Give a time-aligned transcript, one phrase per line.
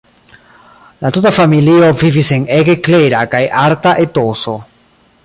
[1.03, 4.57] La tuta familio vivis en ege klera kaj arta etoso.